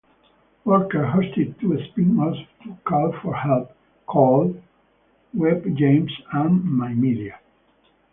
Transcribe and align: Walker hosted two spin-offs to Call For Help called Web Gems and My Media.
Walker 0.65 1.05
hosted 1.13 1.59
two 1.59 1.77
spin-offs 1.85 2.39
to 2.63 2.75
Call 2.85 3.11
For 3.21 3.35
Help 3.35 3.71
called 4.07 4.59
Web 5.31 5.61
Gems 5.77 6.11
and 6.31 6.63
My 6.63 6.91
Media. 6.95 7.37